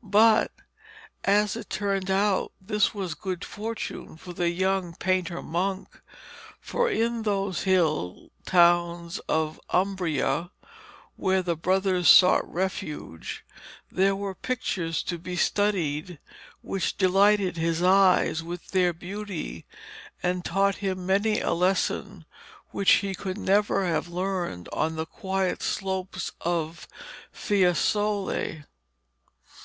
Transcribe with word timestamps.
But, 0.00 0.52
as 1.24 1.56
it 1.56 1.68
turned 1.68 2.08
out, 2.08 2.52
this 2.60 2.94
was 2.94 3.14
good 3.14 3.44
fortune 3.44 4.16
for 4.16 4.32
the 4.32 4.48
young 4.48 4.94
painter 4.94 5.42
monk, 5.42 6.00
for 6.60 6.88
in 6.88 7.24
those 7.24 7.64
hill 7.64 8.30
towns 8.46 9.18
of 9.28 9.60
Umbria 9.70 10.52
where 11.16 11.42
the 11.42 11.56
brothers 11.56 12.08
sought 12.08 12.48
refuge 12.48 13.44
there 13.90 14.14
were 14.14 14.36
pictures 14.36 15.02
to 15.02 15.18
be 15.18 15.34
studied 15.34 16.20
which 16.62 16.96
delighted 16.96 17.56
his 17.56 17.82
eyes 17.82 18.40
with 18.40 18.68
their 18.68 18.92
beauty, 18.92 19.66
and 20.22 20.44
taught 20.44 20.76
him 20.76 21.06
many 21.06 21.40
a 21.40 21.50
lesson 21.54 22.24
which 22.70 22.92
he 23.02 23.16
could 23.16 23.36
never 23.36 23.84
have 23.84 24.06
learned 24.06 24.68
on 24.72 24.94
the 24.94 25.06
quiet 25.06 25.60
slopes 25.60 26.30
of 26.42 26.86
Fiesole. 27.32 28.62